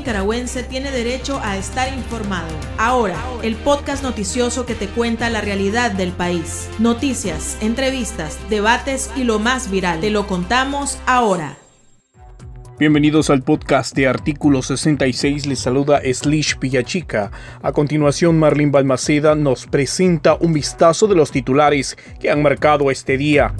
[0.00, 2.48] nicaragüense tiene derecho a estar informado.
[2.78, 6.70] Ahora, el podcast noticioso que te cuenta la realidad del país.
[6.78, 10.00] Noticias, entrevistas, debates y lo más viral.
[10.00, 11.58] Te lo contamos ahora.
[12.78, 17.30] Bienvenidos al podcast de Artículo 66, les saluda Slish Pillachica.
[17.60, 23.18] A continuación, Marlene Balmaceda nos presenta un vistazo de los titulares que han marcado este
[23.18, 23.52] día.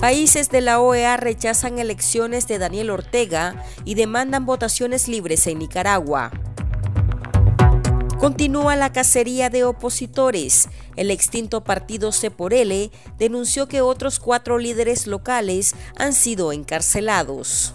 [0.00, 6.30] Países de la OEA rechazan elecciones de Daniel Ortega y demandan votaciones libres en Nicaragua.
[8.18, 10.68] Continúa la cacería de opositores.
[10.96, 17.74] El extinto partido C por L denunció que otros cuatro líderes locales han sido encarcelados.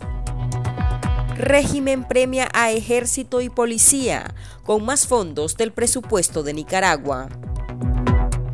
[1.35, 7.29] Régimen premia a ejército y policía con más fondos del presupuesto de Nicaragua.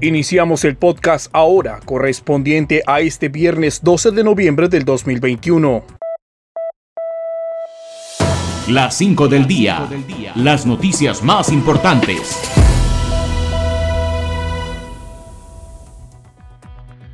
[0.02, 5.86] Iniciamos el podcast ahora, correspondiente a este viernes 12 de noviembre del 2021.
[8.68, 9.88] Las 5 del día.
[10.36, 12.38] Las noticias más importantes.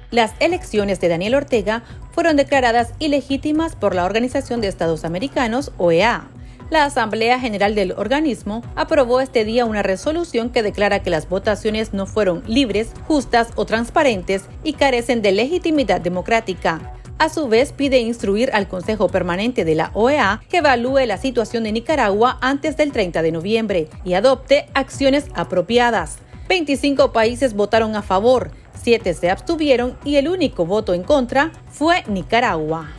[0.09, 6.29] Las elecciones de Daniel Ortega fueron declaradas ilegítimas por la Organización de Estados Americanos, OEA.
[6.71, 11.93] La Asamblea General del organismo aprobó este día una resolución que declara que las votaciones
[11.93, 16.93] no fueron libres, justas o transparentes y carecen de legitimidad democrática.
[17.19, 21.65] A su vez, pide instruir al Consejo Permanente de la OEA que evalúe la situación
[21.65, 26.19] de Nicaragua antes del 30 de noviembre y adopte acciones apropiadas.
[26.47, 28.49] 25 países votaron a favor,
[28.81, 32.91] siete se abstuvieron y el único voto en contra fue Nicaragua.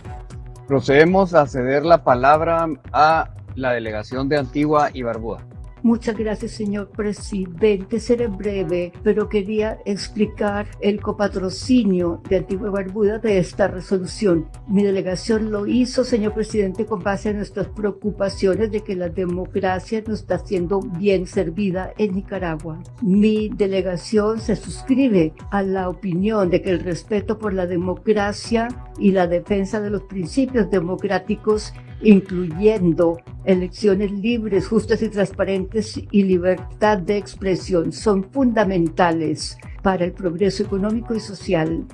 [0.68, 5.46] Procedemos a ceder la palabra a la delegación de Antigua y Barbuda.
[5.84, 7.98] Muchas gracias, señor presidente.
[7.98, 14.46] Seré breve, pero quería explicar el copatrocinio de Antigua Barbuda de esta resolución.
[14.68, 20.04] Mi delegación lo hizo, señor presidente, con base a nuestras preocupaciones de que la democracia
[20.06, 22.80] no está siendo bien servida en Nicaragua.
[23.02, 28.68] Mi delegación se suscribe a la opinión de que el respeto por la democracia
[29.00, 36.98] y la defensa de los principios democráticos incluyendo elecciones libres, justas y transparentes y libertad
[36.98, 41.86] de expresión, son fundamentales para el progreso económico y social.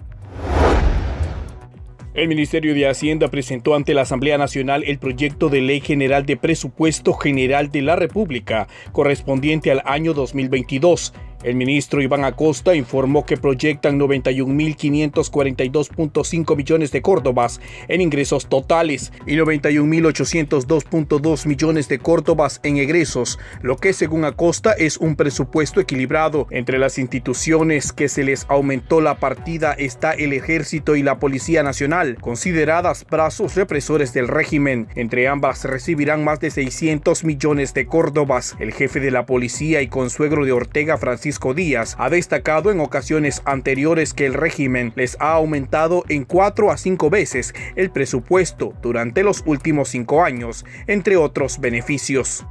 [2.18, 6.36] El Ministerio de Hacienda presentó ante la Asamblea Nacional el proyecto de Ley General de
[6.36, 11.14] Presupuesto General de la República correspondiente al año 2022
[11.44, 19.36] el ministro Iván Acosta informó que proyectan 91.542.5 millones de córdobas en ingresos totales y
[19.36, 26.48] 91.802.2 millones de córdobas en egresos, lo que según Acosta es un presupuesto equilibrado.
[26.50, 31.62] Entre las instituciones que se les aumentó la partida está el Ejército y la Policía
[31.62, 34.88] Nacional, consideradas brazos represores del régimen.
[34.96, 38.56] Entre ambas recibirán más de 600 millones de córdobas.
[38.58, 42.80] El jefe de la policía y consuegro de Ortega, Francisco Francisco Díaz ha destacado en
[42.80, 48.72] ocasiones anteriores que el régimen les ha aumentado en cuatro a cinco veces el presupuesto
[48.80, 52.46] durante los últimos cinco años, entre otros beneficios.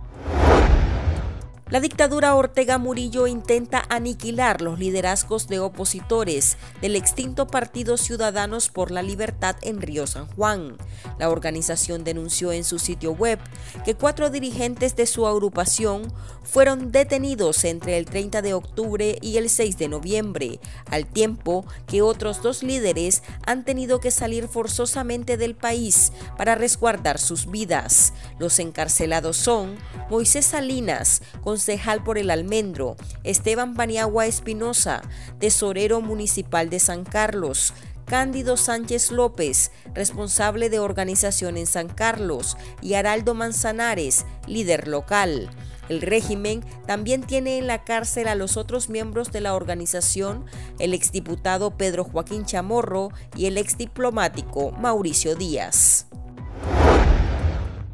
[1.69, 8.89] La dictadura Ortega Murillo intenta aniquilar los liderazgos de opositores del extinto Partido Ciudadanos por
[8.89, 10.77] la Libertad en Río San Juan.
[11.19, 13.39] La organización denunció en su sitio web
[13.83, 19.49] que cuatro dirigentes de su agrupación fueron detenidos entre el 30 de octubre y el
[19.49, 25.53] 6 de noviembre, al tiempo que otros dos líderes han tenido que salir forzosamente del
[25.53, 28.13] país para resguardar sus vidas.
[28.39, 29.75] Los encarcelados son
[30.09, 31.21] Moisés Salinas,
[31.57, 35.01] concejal por el Almendro, Esteban Paniagua Espinosa,
[35.39, 37.73] tesorero municipal de San Carlos,
[38.05, 45.49] Cándido Sánchez López, responsable de organización en San Carlos, y Araldo Manzanares, líder local.
[45.89, 50.45] El régimen también tiene en la cárcel a los otros miembros de la organización,
[50.77, 56.05] el exdiputado Pedro Joaquín Chamorro y el exdiplomático Mauricio Díaz.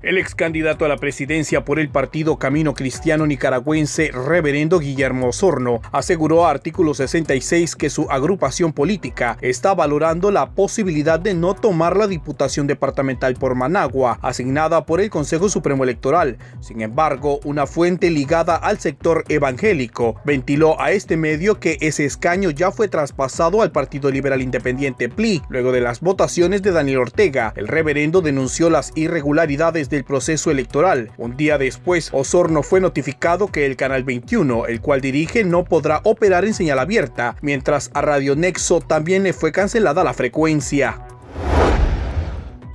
[0.04, 5.80] El ex candidato a la presidencia por el partido Camino Cristiano Nicaragüense, reverendo Guillermo Osorno,
[5.94, 11.96] aseguró a artículo 66 que su agrupación política está valorando la posibilidad de no tomar
[11.96, 16.38] la diputación departamental por Managua, asignada por el Consejo Supremo Electoral.
[16.60, 22.50] Sin embargo, una fuente ligada al sector evangélico ventiló a este medio que ese escaño
[22.50, 25.44] ya fue traspasado al Partido Liberal Independiente PLI.
[25.48, 31.12] Luego de las votaciones de Daniel Ortega, el reverendo denunció las irregularidades del proceso electoral.
[31.18, 36.02] Un día después, Osorno fue notificado que el Canal 21, el cual dirige, no podrá
[36.04, 41.00] operar en señal abierta, mientras a Radio Nexo también le fue cancelada la frecuencia.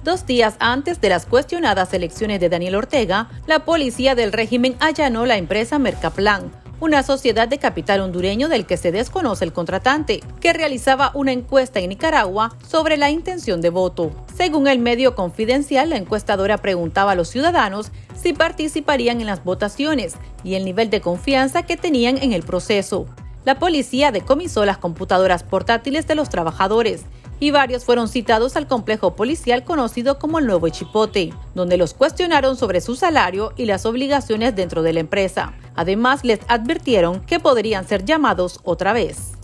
[0.04, 5.26] Dos días antes de las cuestionadas elecciones de Daniel Ortega, la policía del régimen allanó
[5.26, 6.50] la empresa Mercaplan,
[6.80, 11.80] una sociedad de capital hondureño del que se desconoce el contratante, que realizaba una encuesta
[11.80, 14.12] en Nicaragua sobre la intención de voto.
[14.36, 20.14] Según el medio confidencial, la encuestadora preguntaba a los ciudadanos si participarían en las votaciones
[20.44, 23.06] y el nivel de confianza que tenían en el proceso.
[23.44, 27.04] La policía decomisó las computadoras portátiles de los trabajadores
[27.40, 32.56] y varios fueron citados al complejo policial conocido como el Nuevo Chipote, donde los cuestionaron
[32.56, 35.54] sobre su salario y las obligaciones dentro de la empresa.
[35.78, 39.34] Además, les advirtieron que podrían ser llamados otra vez.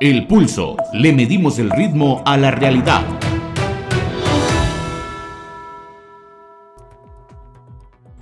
[0.00, 0.78] El pulso.
[0.94, 3.02] Le medimos el ritmo a la realidad.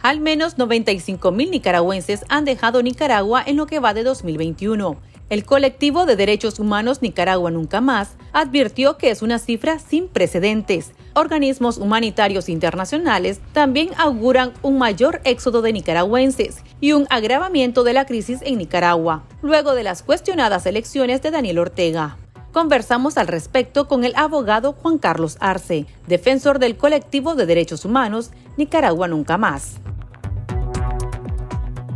[0.02, 4.96] Al menos 95 mil nicaragüenses han dejado Nicaragua en lo que va de 2021.
[5.30, 10.90] El colectivo de derechos humanos Nicaragua Nunca Más advirtió que es una cifra sin precedentes.
[11.18, 18.04] Organismos humanitarios internacionales también auguran un mayor éxodo de nicaragüenses y un agravamiento de la
[18.04, 22.18] crisis en Nicaragua, luego de las cuestionadas elecciones de Daniel Ortega.
[22.52, 28.32] Conversamos al respecto con el abogado Juan Carlos Arce, defensor del colectivo de derechos humanos
[28.58, 29.76] Nicaragua Nunca Más.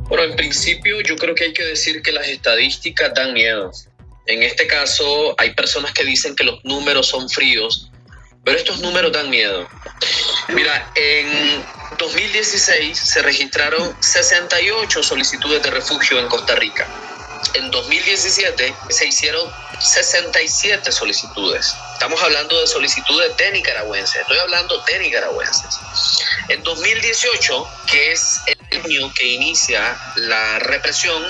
[0.08, 3.70] Bueno, en principio yo creo que hay que decir que las estadísticas dan miedo.
[4.24, 7.89] En este caso hay personas que dicen que los números son fríos,
[8.44, 9.68] pero estos números dan miedo.
[10.48, 11.64] Mira, en
[11.98, 16.86] 2016 se registraron 68 solicitudes de refugio en Costa Rica.
[17.54, 21.74] En 2017 se hicieron 67 solicitudes.
[21.94, 24.22] Estamos hablando de solicitudes de nicaragüenses.
[24.22, 25.78] Estoy hablando de nicaragüenses.
[26.48, 31.22] En 2018, que es el año que inicia la represión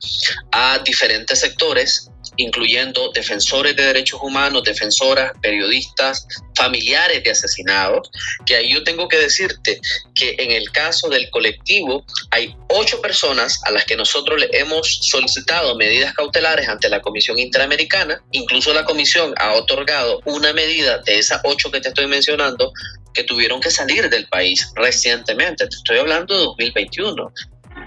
[0.52, 6.26] a diferentes sectores, incluyendo defensores de derechos humanos, defensoras, periodistas,
[6.56, 8.10] familiares de asesinados,
[8.46, 9.80] que ahí yo tengo que decirte
[10.14, 15.00] que en el caso del colectivo hay ocho personas a las que nosotros le hemos
[15.02, 21.18] solicitado medidas cautelares ante la Comisión Interamericana, incluso la Comisión ha otorgado una medida de
[21.18, 22.72] esas ocho que te estoy mencionando
[23.12, 27.32] que tuvieron que salir del país recientemente, te estoy hablando de 2021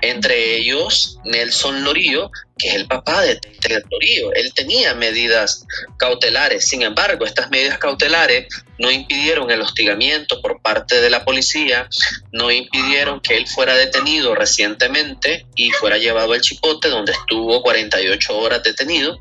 [0.01, 4.33] entre ellos Nelson Lorío, que es el papá de Ted Lorío.
[4.33, 5.65] Él tenía medidas
[5.97, 11.87] cautelares, sin embargo, estas medidas cautelares no impidieron el hostigamiento por parte de la policía,
[12.31, 18.37] no impidieron que él fuera detenido recientemente y fuera llevado al Chipote, donde estuvo 48
[18.37, 19.19] horas detenido,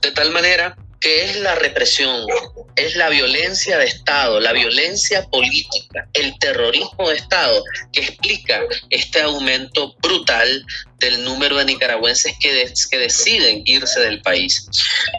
[0.00, 2.26] de tal manera que es la represión,
[2.76, 9.22] es la violencia de Estado, la violencia política, el terrorismo de Estado que explica este
[9.22, 10.66] aumento brutal
[10.98, 14.68] del número de nicaragüenses que, que deciden irse del país.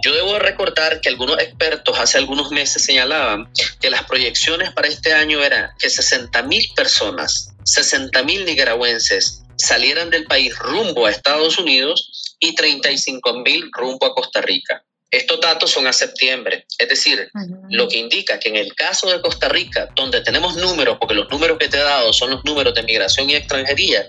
[0.03, 5.13] Yo debo recordar que algunos expertos hace algunos meses señalaban que las proyecciones para este
[5.13, 11.57] año eran que 60 mil personas, 60 mil nicaragüenses salieran del país rumbo a Estados
[11.57, 14.83] Unidos y 35 mil rumbo a Costa Rica.
[15.11, 17.29] Estos datos son a septiembre, es decir,
[17.69, 21.29] lo que indica que en el caso de Costa Rica, donde tenemos números, porque los
[21.29, 24.05] números que te he dado son los números de migración y extranjería,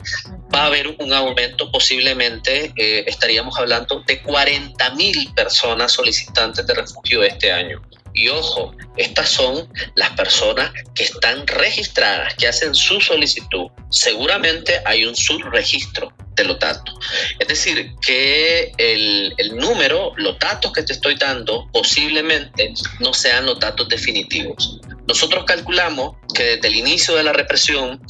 [0.55, 6.73] va a haber un aumento posiblemente, eh, estaríamos hablando de 40 mil personas solicitantes de
[6.75, 7.83] refugio este año.
[8.15, 13.71] Y ojo, estas son las personas que están registradas, que hacen su solicitud.
[13.91, 16.95] Seguramente hay un subregistro de los datos.
[17.39, 23.47] Es decir, que el, el, número, los datos que te estoy dando, posiblemente no sean
[23.47, 24.81] los datos definitivos.
[25.07, 28.01] Nosotros calculamos que desde el inicio de la represión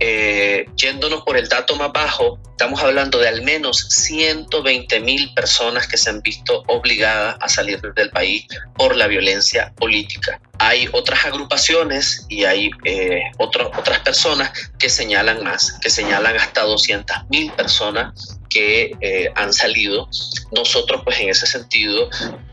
[0.00, 5.86] eh, yéndonos por el dato más bajo, estamos hablando de al menos 120 mil personas
[5.86, 10.40] que se han visto obligadas a salir del país por la violencia política.
[10.58, 17.28] Hay otras agrupaciones y hay eh, otras personas que señalan más, que señalan hasta 200
[17.28, 20.08] mil personas que eh, han salido.
[20.52, 22.08] Nosotros, pues en ese sentido,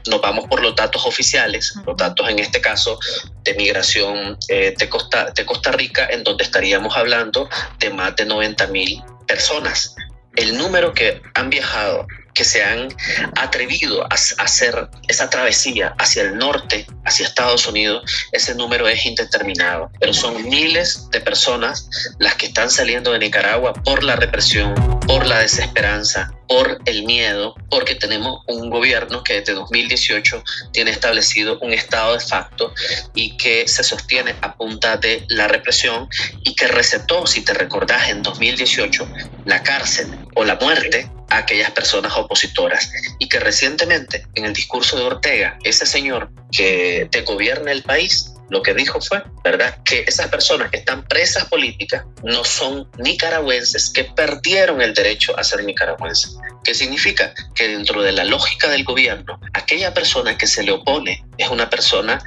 [0.08, 3.00] nos vamos por los datos oficiales, los datos en este caso
[3.44, 7.50] de migración eh, de, Costa, de Costa Rica, en donde estaríamos hablando
[7.80, 9.96] de más de 90 mil personas.
[10.36, 12.89] El número que han viajado que se han
[13.36, 19.89] atrevido a, hacer esa travesía hacia el norte, hacia Estados Unidos, ese número es indeterminado.
[20.00, 21.89] Pero son miles de personas
[22.20, 24.75] las que están saliendo de Nicaragua por la represión,
[25.08, 31.58] por la desesperanza, por el miedo, porque tenemos un gobierno que desde 2018 tiene establecido
[31.60, 32.74] un estado de facto
[33.15, 36.10] y que se sostiene a punta de la represión
[36.44, 39.08] y que recetó, si te recordás, en 2018
[39.46, 44.98] la cárcel o la muerte a aquellas personas opositoras y que recientemente en el discurso
[44.98, 50.05] de Ortega, ese señor que te gobierna el país, lo que dijo fue, ¿verdad?, que
[50.08, 55.63] esas personas que están presas políticas no son nicaragüenses, que perdieron el derecho a ser
[55.63, 56.38] nicaragüenses.
[56.63, 57.34] ¿Qué significa?
[57.55, 61.70] Que dentro de la lógica del gobierno, aquella persona que se le opone es una
[61.70, 62.22] persona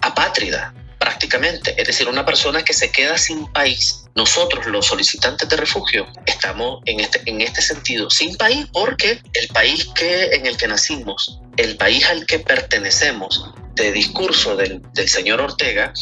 [0.00, 4.04] apátrida, prácticamente, es decir, una persona que se queda sin país.
[4.14, 9.48] Nosotros, los solicitantes de refugio, estamos en este, en este sentido sin país porque el
[9.48, 15.08] país que, en el que nacimos, el país al que pertenecemos, de discurso del, del,
[15.08, 15.92] señor Ortega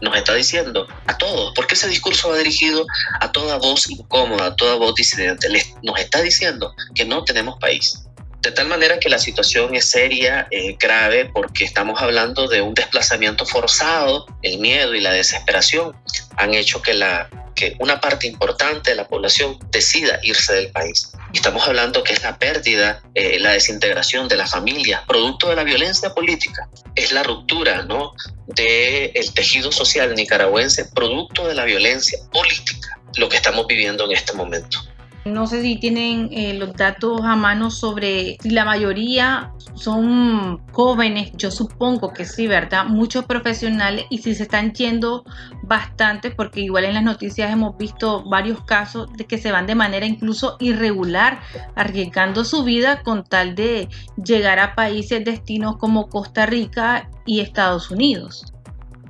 [0.00, 2.84] nos está diciendo a todos, porque ese discurso va dirigido
[3.20, 5.48] a toda voz incómoda, a toda voz disidente,
[5.82, 8.04] nos está diciendo que no tenemos país.
[8.42, 12.74] De tal manera que la situación es seria, eh, grave, porque estamos hablando de un
[12.74, 15.94] desplazamiento forzado, el miedo y la desesperación
[16.36, 21.12] han hecho que, la, que una parte importante de la población decida irse del país.
[21.32, 25.62] Estamos hablando que es la pérdida, eh, la desintegración de las familias, producto de la
[25.62, 26.68] violencia política.
[26.96, 28.12] Es la ruptura ¿no?
[28.48, 34.16] del el tejido social nicaragüense, producto de la violencia política, lo que estamos viviendo en
[34.16, 34.80] este momento.
[35.24, 41.32] No sé si tienen eh, los datos a mano sobre si la mayoría son jóvenes,
[41.36, 42.86] yo supongo que sí, ¿verdad?
[42.86, 45.24] Muchos profesionales y si se están yendo
[45.62, 49.76] bastante, porque igual en las noticias hemos visto varios casos de que se van de
[49.76, 51.40] manera incluso irregular,
[51.76, 57.92] arriesgando su vida con tal de llegar a países destinos como Costa Rica y Estados
[57.92, 58.51] Unidos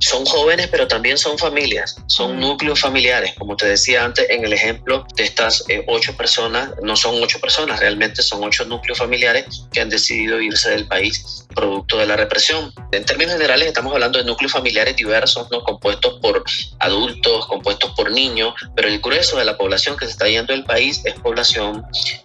[0.02, 3.34] son jóvenes, pero también son familias, son núcleos familiares.
[3.38, 7.40] Como te decía antes, en el ejemplo de estas eh, ocho personas, no son ocho
[7.40, 12.16] personas, realmente son ocho núcleos familiares que han decidido irse del país producto de la
[12.16, 12.72] represión.
[12.90, 15.62] En términos generales, estamos hablando de núcleos familiares diversos, ¿no?
[15.62, 16.42] compuestos por
[16.80, 20.64] adultos, compuestos por niños, pero el grueso de la población que se está yendo del
[20.64, 21.84] país es población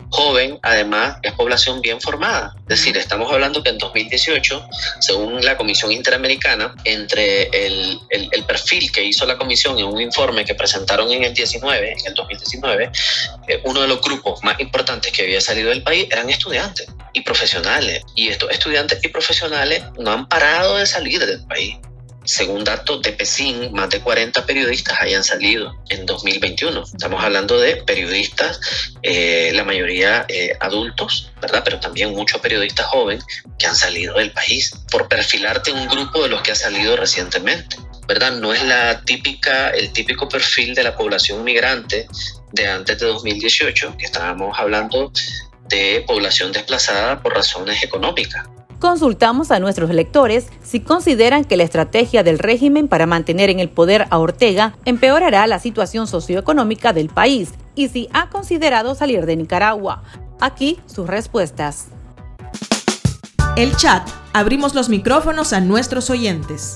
[0.10, 2.56] joven, además es población bien formada.
[2.62, 4.68] Es decir, estamos hablando que en 2018,
[5.00, 10.56] según la Comisión Interamericana, entre el, perfil que hizo la comisión en un informe que
[10.56, 12.92] presentaron en el 19, en el 2019,
[13.48, 17.22] eh, uno de los grupos más importantes que había salido del país eran estudiantes y
[17.22, 18.04] profesionales.
[18.16, 21.78] Y estos estudiantes y profesionales no han parado de salir del país.
[22.28, 26.84] Según datos de PESIN, más de 40 periodistas hayan salido en 2021.
[26.84, 28.60] Estamos hablando de periodistas,
[29.02, 31.62] eh, la mayoría eh, adultos, ¿verdad?
[31.64, 33.24] Pero también muchos periodistas jóvenes
[33.58, 34.74] que han salido del país.
[34.92, 37.78] Por perfilarte un grupo de los que ha salido recientemente.
[38.10, 38.34] ¿verdad?
[38.34, 42.08] No es la típica, el típico perfil de la población migrante
[42.52, 45.14] de antes de 2018, que estábamos hablando
[45.70, 48.48] de población desplazada por razones económicas.
[48.80, 53.70] Consultamos a nuestros lectores si consideran que la estrategia del régimen para mantener en el
[53.70, 59.36] poder a Ortega empeorará la situación socioeconómica del país y si ha considerado salir de
[59.36, 60.04] Nicaragua.
[60.40, 61.88] Aquí sus respuestas.
[63.56, 64.08] El chat.
[64.34, 66.76] Abrimos los micrófonos a nuestros oyentes.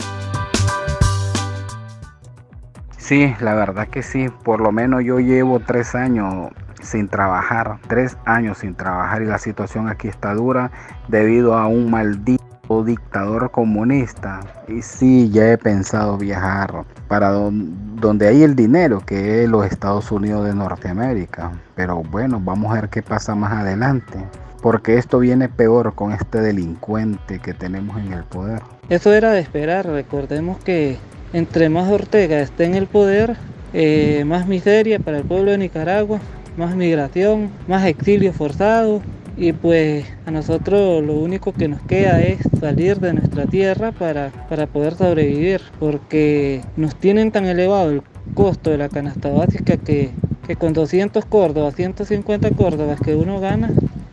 [2.98, 4.30] Sí, la verdad que sí.
[4.44, 6.50] Por lo menos yo llevo tres años
[6.82, 10.72] sin trabajar, tres años sin trabajar y la situación aquí está dura
[11.08, 12.42] debido a un maldito
[12.84, 14.40] dictador comunista.
[14.68, 20.12] Y sí, ya he pensado viajar para donde hay el dinero, que es los Estados
[20.12, 21.52] Unidos de Norteamérica.
[21.76, 24.20] Pero bueno, vamos a ver qué pasa más adelante.
[24.62, 28.62] Porque esto viene peor con este delincuente que tenemos en el poder.
[28.90, 29.88] Eso era de esperar.
[29.88, 30.98] Recordemos que
[31.34, 33.36] entre más Ortega esté en el poder,
[33.74, 36.20] eh, más miseria para el pueblo de Nicaragua,
[36.58, 39.02] más migración, más exilio forzado
[39.38, 44.30] y pues a nosotros lo único que nos queda es salir de nuestra tierra para,
[44.50, 48.04] para poder sobrevivir porque nos tienen tan elevado
[48.34, 50.12] costo de la canasta básica que,
[50.46, 53.72] que con 200 córdobas, 150 córdobas que uno gana,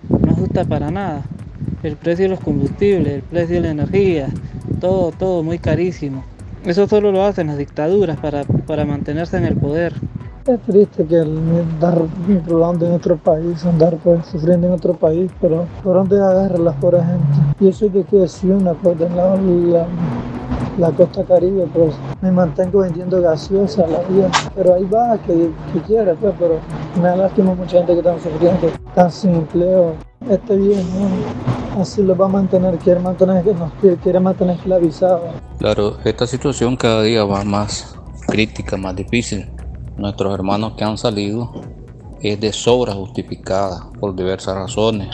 [0.09, 1.23] no ajusta para nada.
[1.83, 4.29] El precio de los combustibles, el precio de la energía,
[4.81, 6.25] todo, todo muy carísimo.
[6.65, 9.95] Eso solo lo hacen las dictaduras para, para mantenerse en el poder.
[10.49, 12.01] Es triste que andar
[12.47, 16.73] robando en otro país, andar pues, sufriendo en otro país, pero por dónde agarra la
[16.73, 17.55] pobre gente.
[17.61, 19.87] Yo soy de aquí de una pues de la,
[20.79, 25.81] la, costa caribe, pues me mantengo vendiendo gaseosa la vida, pero ahí va, que, que
[25.87, 26.61] quiera, pues, pero
[26.97, 29.93] me da lástima mucha gente que está sufriendo, están sin empleo.
[30.31, 31.83] Este bien, ¿no?
[31.83, 33.45] así lo va a mantener, quiere mantener,
[34.03, 35.25] quiere mantener esclavizado.
[35.59, 37.95] Claro, esta situación cada día va más
[38.27, 39.47] crítica, más difícil.
[39.99, 41.51] Nuestros hermanos que han salido
[42.23, 45.09] es de sobra justificada por diversas razones.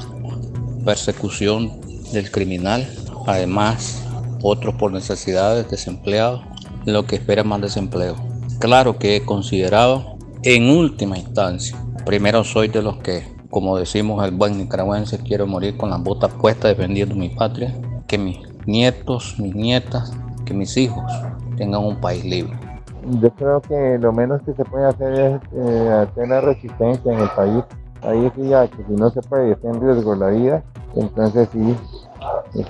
[0.84, 1.80] Persecución
[2.12, 2.86] del criminal,
[3.26, 4.04] además
[4.42, 6.42] otros por necesidades, desempleados,
[6.84, 8.14] lo que espera más desempleo.
[8.58, 14.32] Claro que he considerado en última instancia, primero soy de los que, como decimos el
[14.32, 17.74] buen nicaragüense, quiero morir con las botas puestas defendiendo mi patria,
[18.06, 18.36] que mis
[18.66, 20.12] nietos, mis nietas,
[20.44, 21.10] que mis hijos
[21.56, 22.63] tengan un país libre.
[23.06, 27.20] Yo creo que lo menos que se puede hacer es eh, hacer la resistencia en
[27.20, 27.64] el país.
[28.02, 30.62] Ahí sí ya que si no se puede, está en riesgo la vida,
[30.94, 31.76] entonces sí,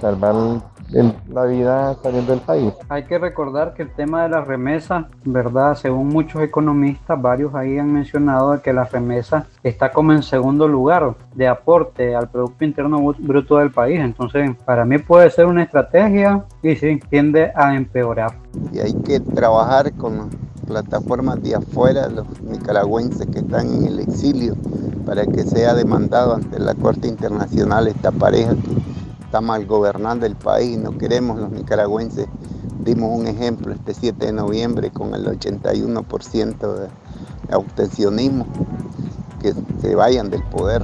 [0.01, 0.35] salvar
[0.91, 2.73] la vida saliendo del país.
[2.89, 5.75] Hay que recordar que el tema de la remesa, ¿verdad?
[5.75, 11.15] Según muchos economistas, varios ahí han mencionado que la remesa está como en segundo lugar
[11.35, 14.01] de aporte al Producto Interno Bruto del país.
[14.01, 18.33] Entonces, para mí puede ser una estrategia y sí, tiende a empeorar.
[18.73, 20.31] Y hay que trabajar con
[20.67, 24.55] plataformas de afuera, los nicaragüenses que están en el exilio,
[25.05, 28.55] para que sea demandado ante la Corte Internacional esta pareja
[29.35, 32.29] está mal gobernando el país, no queremos los nicaragüenses.
[32.79, 36.89] Dimos un ejemplo este 7 de noviembre con el 81% de
[37.53, 38.47] abstencionismo,
[39.43, 40.83] que se vayan del poder.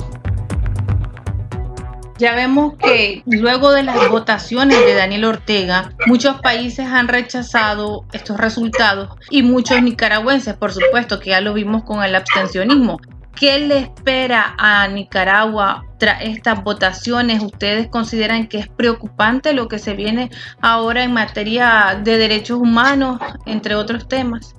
[2.18, 8.36] Ya vemos que luego de las votaciones de Daniel Ortega, muchos países han rechazado estos
[8.36, 12.98] resultados y muchos nicaragüenses, por supuesto, que ya lo vimos con el abstencionismo.
[13.40, 17.42] ¿Qué le espera a Nicaragua tras estas votaciones?
[17.42, 20.28] ¿Ustedes consideran que es preocupante lo que se viene
[20.60, 24.54] ahora en materia de derechos humanos, entre otros temas?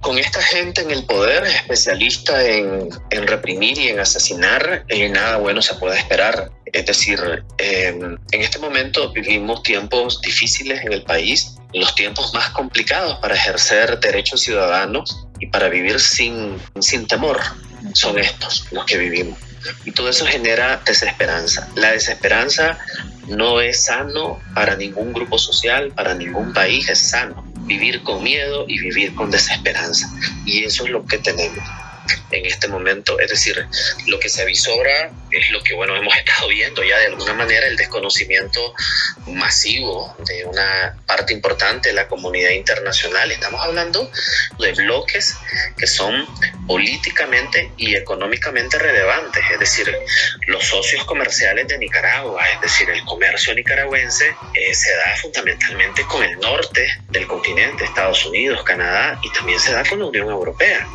[0.00, 5.62] Con esta gente en el poder, especialista en, reprimir y en asesinar, eh, nada bueno
[5.62, 6.50] se puede esperar.
[6.72, 7.20] Es decir,
[7.58, 13.36] em, en este momento vivimos tiempos difíciles en el país, los tiempos más complicados para
[13.36, 17.38] ejercer derechos ciudadanos y para vivir sin, sin temor
[17.92, 19.38] son estos los que vivimos.
[19.84, 21.68] Y todo eso genera desesperanza.
[21.74, 22.78] La desesperanza
[23.28, 27.44] no es sano para ningún grupo social, para ningún país, es sano.
[27.60, 30.10] Vivir con miedo y vivir con desesperanza.
[30.44, 31.64] Y eso es lo que tenemos
[32.30, 33.18] en este momento.
[33.18, 33.66] Es decir,
[34.06, 37.66] lo que se avisora es lo que, bueno, hemos estado viendo ya de alguna manera,
[37.66, 38.74] el desconocimiento
[39.26, 43.30] masivo de una parte importante de la comunidad internacional.
[43.30, 44.10] Estamos hablando
[44.58, 45.36] de bloques
[45.76, 46.26] que son
[46.66, 49.94] políticamente y económicamente relevantes, es decir,
[50.46, 56.22] los socios comerciales de Nicaragua, es decir, el comercio nicaragüense eh, se da fundamentalmente con
[56.22, 60.86] el norte del continente, Estados Unidos, Canadá, y también se da con la Unión Europea.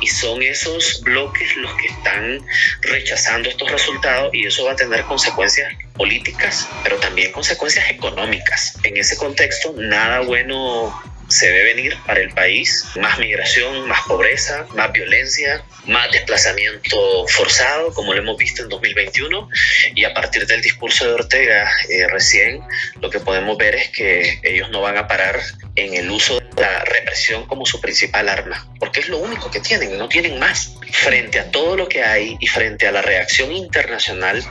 [0.00, 2.46] Y son esos bloques los que están
[2.82, 8.78] rechazando estos resultados y eso va a tener consecuencias políticas, pero también consecuencias económicas.
[8.84, 10.94] En ese contexto, nada bueno
[11.28, 12.84] se ve venir para el país.
[13.00, 19.48] Más migración, más pobreza, más violencia, más desplazamiento forzado, como lo hemos visto en 2021.
[19.94, 22.62] Y a partir del discurso de Ortega eh, recién,
[23.00, 25.40] lo que podemos ver es que ellos no van a parar
[25.74, 29.98] en el uso la represión como su principal arma, porque es lo único que tienen,
[29.98, 30.74] no tienen más.
[30.90, 34.42] Frente a todo lo que hay y frente a la reacción internacional,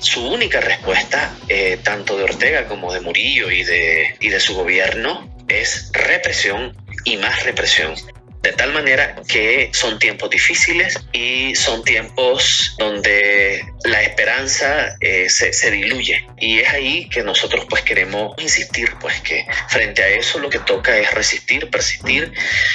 [0.00, 4.54] su única respuesta, eh, tanto de Ortega como de Murillo y de, y de su
[4.54, 7.94] gobierno, es represión y más represión.
[8.42, 15.52] De tal manera que son tiempos difíciles y son tiempos donde la esperanza eh, se,
[15.52, 16.26] se, diluye.
[16.38, 20.58] Y es ahí que nosotros pues queremos insistir, pues que frente a eso lo que
[20.58, 22.32] toca es resistir, persistir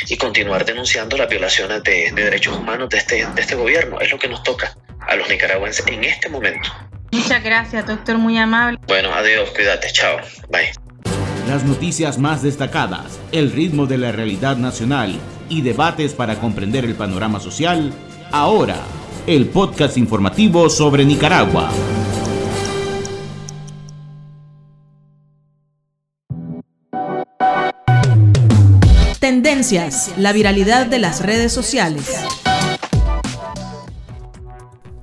[0.08, 4.00] y continuar denunciando las violaciones de, de derechos humanos de este, de este gobierno.
[4.00, 6.70] Es lo que nos toca a los nicaragüenses en este momento.
[7.12, 8.80] Muchas gracias, doctor, muy amable.
[8.88, 10.72] Bueno, adiós, cuídate, chao, bye
[11.48, 15.18] las noticias más destacadas, el ritmo de la realidad nacional
[15.50, 17.94] y debates para comprender el panorama social,
[18.32, 18.78] ahora,
[19.26, 21.70] el podcast informativo sobre Nicaragua.
[29.20, 32.47] Tendencia Tendencias, la viralidad de las redes sociales.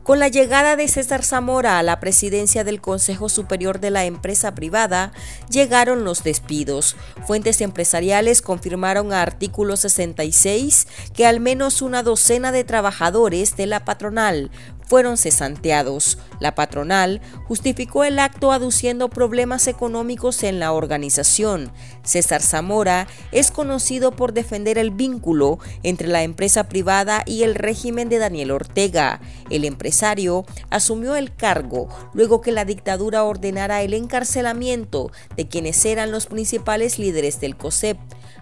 [0.04, 4.54] Con la llegada de César Zamora a la presidencia del Consejo Superior de la empresa
[4.54, 5.12] privada,
[5.48, 6.94] llegaron los despidos.
[7.26, 13.86] Fuentes empresariales confirmaron a artículo 66 que al menos una docena de trabajadores de la
[13.86, 14.50] patronal
[14.86, 16.18] fueron cesanteados.
[16.40, 21.72] La patronal justificó el acto aduciendo problemas económicos en la organización.
[22.02, 28.08] César Zamora es conocido por defender el vínculo entre la empresa privada y el régimen
[28.08, 29.20] de Daniel Ortega.
[29.50, 36.10] El empresario asumió el cargo luego que la dictadura ordenara el encarcelamiento de quienes eran
[36.10, 37.98] los principales líderes del COSEP,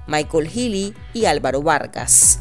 [0.07, 2.41] Michael Healy y Álvaro Vargas.